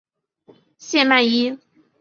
[0.79, 1.59] 谢曼怡。